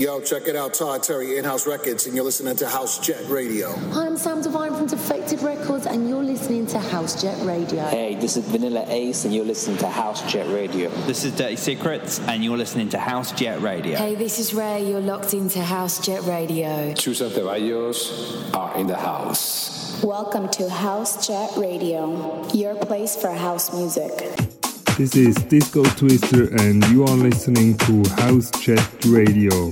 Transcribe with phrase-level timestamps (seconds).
[0.00, 3.72] Yo, check it out, Todd Terry, In-House Records, and you're listening to House Jet Radio.
[3.72, 7.82] Hi, I'm Sam Divine from Defected Records, and you're listening to House Jet Radio.
[7.82, 10.88] Hey, this is Vanilla Ace, and you're listening to House Jet Radio.
[11.08, 13.98] This is Dirty Secrets, and you're listening to House Jet Radio.
[13.98, 14.88] Hey, this is Ray.
[14.88, 16.94] You're locked into House Jet Radio.
[16.94, 20.00] Susan Ceballos are in the house.
[20.04, 24.57] Welcome to House Jet Radio, your place for house music.
[24.98, 29.70] This is Disco Twister, and you are listening to House Jet Radio.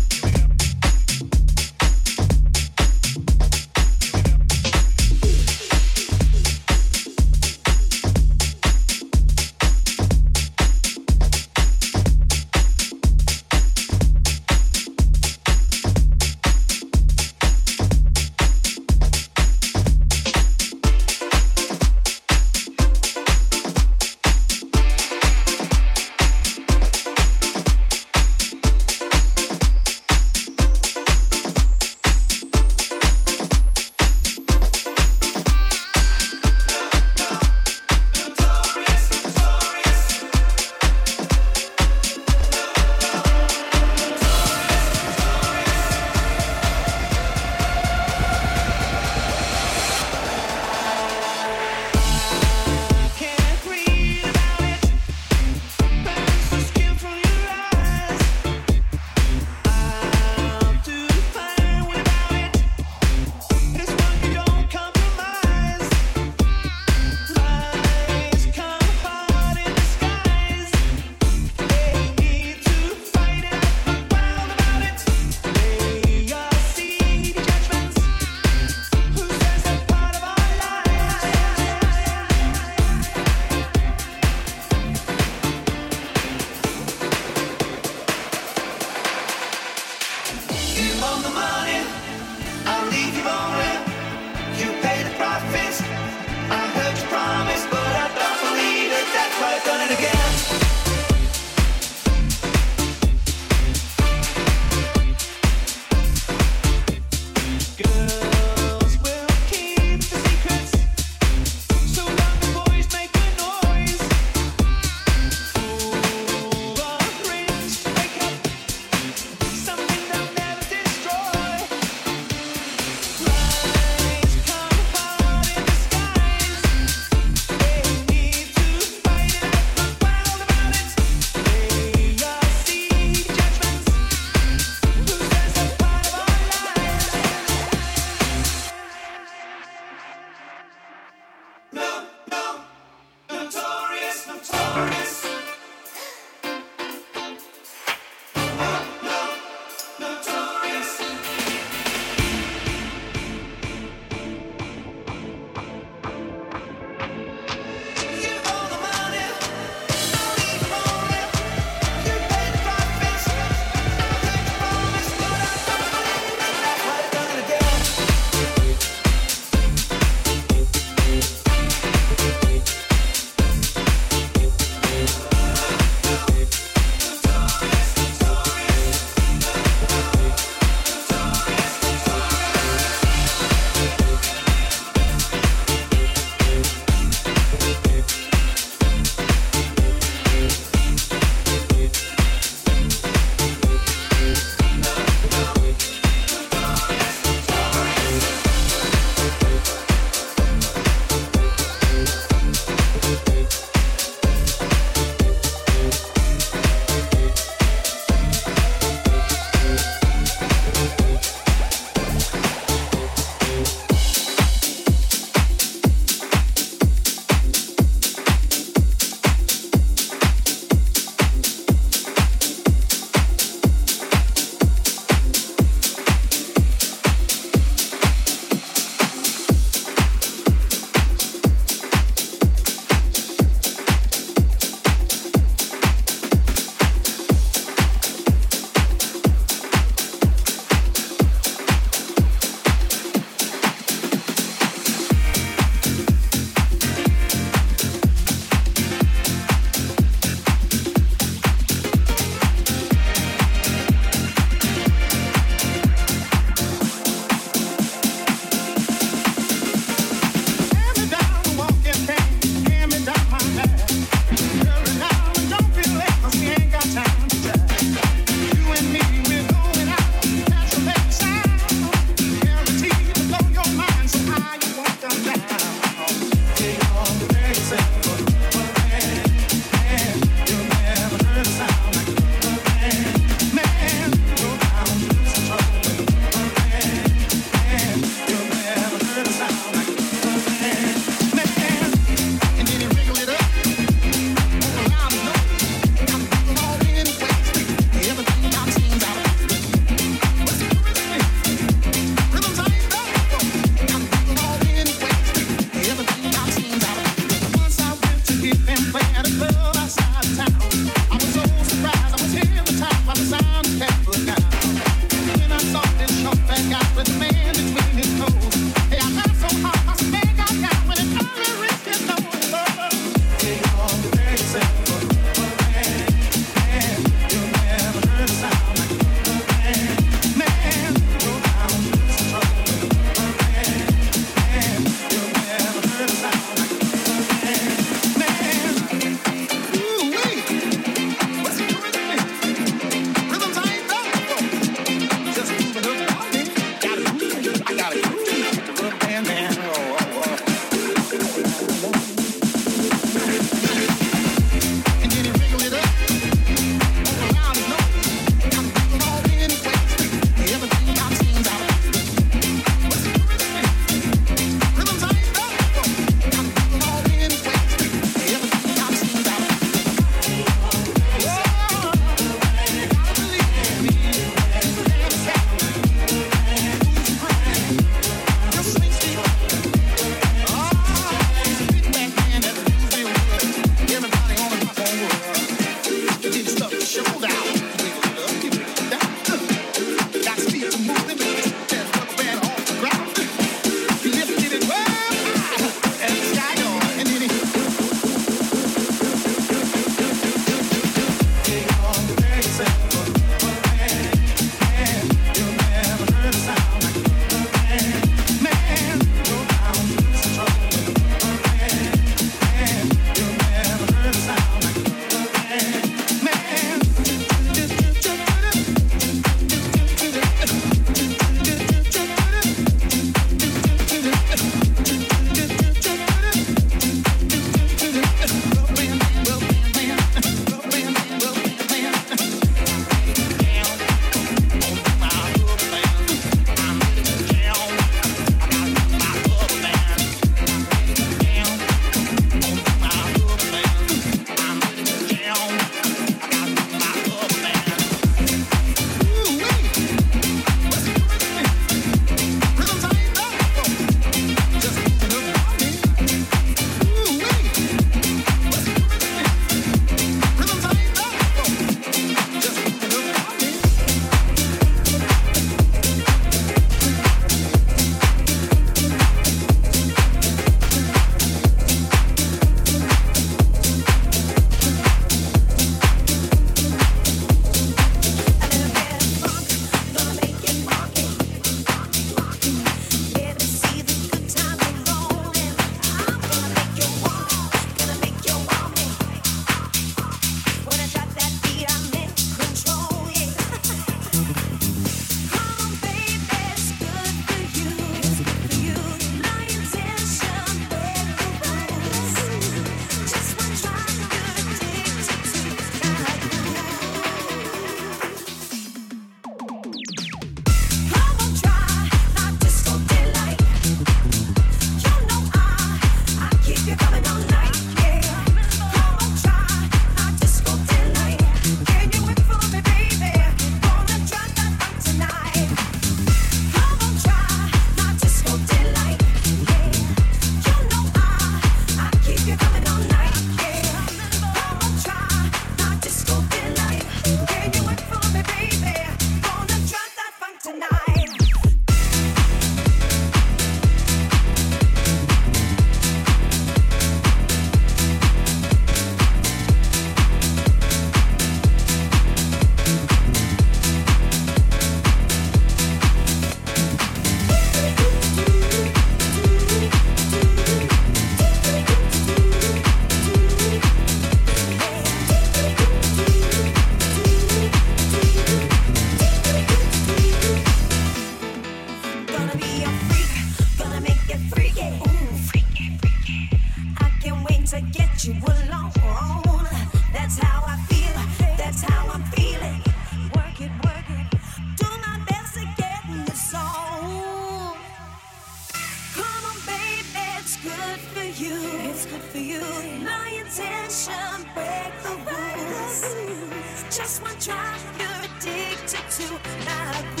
[598.91, 600.00] Just